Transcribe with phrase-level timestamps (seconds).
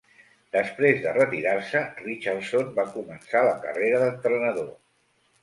[0.53, 4.75] Després de retirar-se, Richardson va començar la carrera d'entrenador.